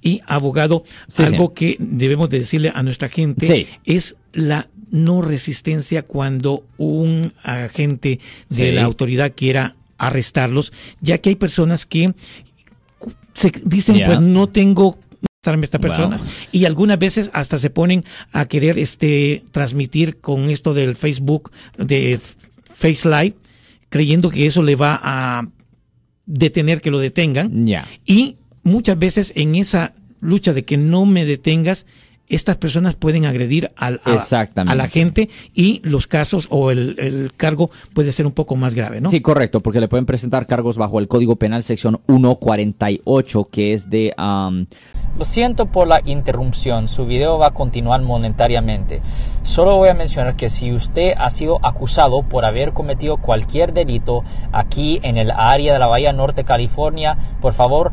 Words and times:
y 0.00 0.20
abogado, 0.26 0.84
algo 1.18 1.52
que 1.52 1.76
debemos 1.80 2.30
de 2.30 2.38
decirle 2.38 2.70
a 2.72 2.84
nuestra 2.84 3.08
gente 3.08 3.66
es 3.84 4.14
la 4.32 4.68
no 4.92 5.20
resistencia 5.20 6.02
cuando 6.02 6.64
un 6.76 7.32
agente 7.42 8.20
de 8.50 8.70
la 8.70 8.84
autoridad 8.84 9.32
quiera 9.34 9.74
arrestarlos, 9.98 10.72
ya 11.00 11.18
que 11.18 11.30
hay 11.30 11.34
personas 11.34 11.86
que 11.86 12.14
se 13.34 13.52
dicen 13.64 14.00
pues 14.04 14.20
no 14.20 14.48
tengo 14.48 14.98
esta 15.44 15.80
persona 15.80 16.20
y 16.52 16.66
algunas 16.66 17.00
veces 17.00 17.28
hasta 17.34 17.58
se 17.58 17.68
ponen 17.68 18.04
a 18.30 18.46
querer 18.46 18.78
este 18.78 19.42
transmitir 19.50 20.20
con 20.20 20.50
esto 20.50 20.72
del 20.72 20.94
Facebook 20.94 21.50
de 21.76 22.20
Face 22.72 23.08
Live 23.08 23.34
creyendo 23.88 24.30
que 24.30 24.46
eso 24.46 24.62
le 24.62 24.76
va 24.76 25.00
a 25.02 25.48
detener 26.26 26.80
que 26.80 26.92
lo 26.92 27.00
detengan. 27.00 27.66
Y 28.06 28.36
muchas 28.62 28.98
veces 28.98 29.32
en 29.36 29.54
esa 29.54 29.94
lucha 30.20 30.52
de 30.52 30.64
que 30.64 30.76
no 30.76 31.04
me 31.06 31.24
detengas, 31.24 31.86
estas 32.28 32.56
personas 32.56 32.96
pueden 32.96 33.26
agredir 33.26 33.72
al, 33.76 34.00
a, 34.04 34.74
la 34.74 34.88
gente 34.88 35.28
y 35.54 35.80
los 35.84 36.06
casos 36.06 36.46
o 36.50 36.70
el, 36.70 37.32
cargo 37.36 37.70
puede 37.94 38.10
ser 38.12 38.26
un 38.26 38.32
poco 38.32 38.56
más 38.56 38.74
grave, 38.74 39.00
¿no? 39.00 39.10
Sí, 39.10 39.20
correcto, 39.20 39.60
porque 39.60 39.80
le 39.80 39.88
pueden 39.88 40.06
presentar 40.06 40.46
cargos 40.46 40.78
bajo 40.78 40.98
el 40.98 41.08
Código 41.08 41.36
Penal 41.36 41.62
sección 41.62 42.00
148, 42.06 43.44
que 43.50 43.74
es 43.74 43.90
de... 43.90 44.14
Lo 44.16 45.24
siento 45.26 45.66
por 45.66 45.88
la 45.88 46.00
interrupción, 46.06 46.88
su 46.88 47.04
video 47.04 47.36
va 47.36 47.48
a 47.48 47.50
continuar 47.50 48.00
monetariamente. 48.00 49.02
Solo 49.42 49.76
voy 49.76 49.90
a 49.90 49.94
mencionar 49.94 50.34
que 50.34 50.48
si 50.48 50.72
usted 50.72 51.12
ha 51.18 51.28
sido 51.28 51.58
acusado 51.62 52.22
por 52.22 52.46
haber 52.46 52.72
cometido 52.72 53.18
cualquier 53.18 53.74
delito 53.74 54.22
aquí 54.52 55.00
en 55.02 55.18
el 55.18 55.30
área 55.30 55.74
de 55.74 55.78
la 55.78 55.86
Bahía 55.86 56.14
Norte, 56.14 56.44
California, 56.44 57.18
por 57.42 57.52
favor 57.52 57.92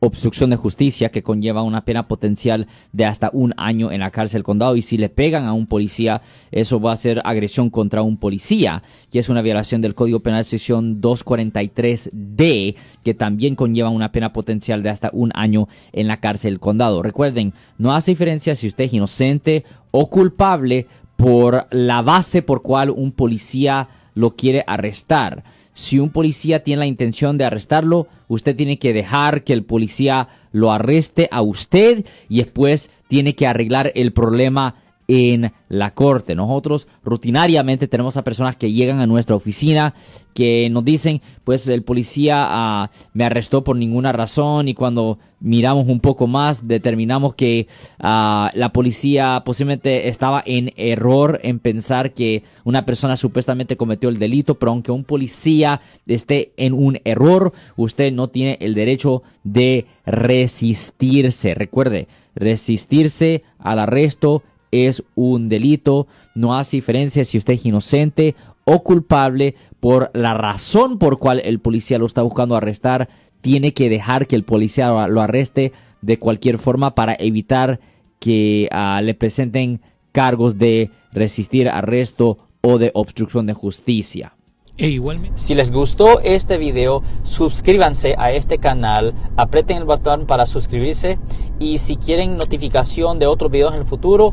obstrucción 0.00 0.50
de 0.50 0.56
justicia 0.56 1.10
que 1.10 1.22
conlleva 1.22 1.62
una 1.62 1.84
pena 1.84 2.08
potencial 2.08 2.66
de 2.92 3.04
hasta 3.04 3.30
un 3.32 3.52
año 3.56 3.92
en 3.92 4.00
la 4.00 4.10
cárcel 4.10 4.42
condado 4.42 4.74
y 4.76 4.82
si 4.82 4.96
le 4.96 5.10
pegan 5.10 5.44
a 5.44 5.52
un 5.52 5.66
policía 5.66 6.22
eso 6.50 6.80
va 6.80 6.92
a 6.92 6.96
ser 6.96 7.20
agresión 7.24 7.68
contra 7.68 8.00
un 8.02 8.16
policía 8.16 8.82
y 9.12 9.18
es 9.18 9.28
una 9.28 9.42
violación 9.42 9.82
del 9.82 9.94
Código 9.94 10.20
Penal 10.20 10.46
sección 10.46 11.02
243D 11.02 12.76
que 13.04 13.14
también 13.14 13.54
conlleva 13.54 13.90
una 13.90 14.10
pena 14.10 14.32
potencial 14.32 14.82
de 14.82 14.88
hasta 14.88 15.10
un 15.12 15.32
año 15.34 15.68
en 15.92 16.08
la 16.08 16.18
cárcel 16.18 16.60
condado. 16.60 17.02
Recuerden, 17.02 17.52
no 17.76 17.94
hace 17.94 18.12
diferencia 18.12 18.56
si 18.56 18.68
usted 18.68 18.84
es 18.84 18.94
inocente 18.94 19.64
o 19.90 20.08
culpable 20.08 20.86
por 21.16 21.66
la 21.70 22.00
base 22.00 22.40
por 22.40 22.62
cual 22.62 22.88
un 22.88 23.12
policía 23.12 23.88
lo 24.14 24.34
quiere 24.36 24.64
arrestar. 24.66 25.44
Si 25.80 25.98
un 25.98 26.10
policía 26.10 26.62
tiene 26.62 26.80
la 26.80 26.86
intención 26.86 27.38
de 27.38 27.46
arrestarlo, 27.46 28.06
usted 28.28 28.54
tiene 28.54 28.78
que 28.78 28.92
dejar 28.92 29.44
que 29.44 29.54
el 29.54 29.64
policía 29.64 30.28
lo 30.52 30.72
arreste 30.72 31.26
a 31.32 31.40
usted 31.40 32.04
y 32.28 32.42
después 32.42 32.90
tiene 33.08 33.34
que 33.34 33.46
arreglar 33.46 33.90
el 33.94 34.12
problema 34.12 34.74
en 35.12 35.52
la 35.68 35.92
corte. 35.92 36.36
Nosotros 36.36 36.86
rutinariamente 37.02 37.88
tenemos 37.88 38.16
a 38.16 38.22
personas 38.22 38.54
que 38.54 38.70
llegan 38.70 39.00
a 39.00 39.08
nuestra 39.08 39.34
oficina 39.34 39.92
que 40.34 40.70
nos 40.70 40.84
dicen, 40.84 41.20
pues 41.42 41.66
el 41.66 41.82
policía 41.82 42.44
ah, 42.46 42.90
me 43.12 43.24
arrestó 43.24 43.64
por 43.64 43.74
ninguna 43.74 44.12
razón 44.12 44.68
y 44.68 44.74
cuando 44.74 45.18
miramos 45.40 45.88
un 45.88 45.98
poco 45.98 46.28
más 46.28 46.68
determinamos 46.68 47.34
que 47.34 47.66
ah, 47.98 48.52
la 48.54 48.72
policía 48.72 49.42
posiblemente 49.44 50.06
estaba 50.06 50.44
en 50.46 50.72
error 50.76 51.40
en 51.42 51.58
pensar 51.58 52.12
que 52.12 52.44
una 52.62 52.86
persona 52.86 53.16
supuestamente 53.16 53.76
cometió 53.76 54.10
el 54.10 54.18
delito, 54.20 54.60
pero 54.60 54.70
aunque 54.70 54.92
un 54.92 55.02
policía 55.02 55.80
esté 56.06 56.52
en 56.56 56.72
un 56.72 57.00
error, 57.04 57.52
usted 57.76 58.12
no 58.12 58.28
tiene 58.28 58.58
el 58.60 58.74
derecho 58.74 59.24
de 59.42 59.86
resistirse. 60.06 61.54
Recuerde, 61.54 62.06
resistirse 62.36 63.42
al 63.58 63.80
arresto 63.80 64.44
es 64.70 65.02
un 65.14 65.48
delito. 65.48 66.06
No 66.34 66.56
hace 66.56 66.76
diferencia 66.76 67.24
si 67.24 67.38
usted 67.38 67.54
es 67.54 67.66
inocente 67.66 68.34
o 68.64 68.82
culpable 68.82 69.54
por 69.80 70.10
la 70.14 70.34
razón 70.34 70.98
por 70.98 71.18
cual 71.18 71.40
el 71.44 71.60
policía 71.60 71.98
lo 71.98 72.06
está 72.06 72.22
buscando 72.22 72.56
arrestar. 72.56 73.08
Tiene 73.40 73.72
que 73.72 73.88
dejar 73.88 74.26
que 74.26 74.36
el 74.36 74.44
policía 74.44 75.08
lo 75.08 75.20
arreste 75.20 75.72
de 76.02 76.18
cualquier 76.18 76.58
forma 76.58 76.94
para 76.94 77.16
evitar 77.18 77.80
que 78.18 78.68
ah, 78.70 79.00
le 79.02 79.14
presenten 79.14 79.80
cargos 80.12 80.58
de 80.58 80.90
resistir 81.12 81.68
arresto 81.68 82.38
o 82.60 82.78
de 82.78 82.90
obstrucción 82.94 83.46
de 83.46 83.54
justicia. 83.54 84.34
E 84.82 84.98
si 85.34 85.54
les 85.54 85.70
gustó 85.70 86.20
este 86.20 86.56
video, 86.56 87.02
suscríbanse 87.22 88.14
a 88.16 88.32
este 88.32 88.56
canal, 88.56 89.12
aprieten 89.36 89.76
el 89.76 89.84
botón 89.84 90.24
para 90.24 90.46
suscribirse 90.46 91.18
y 91.58 91.76
si 91.76 91.96
quieren 91.96 92.38
notificación 92.38 93.18
de 93.18 93.26
otros 93.26 93.50
videos 93.50 93.74
en 93.74 93.80
el 93.80 93.86
futuro, 93.86 94.32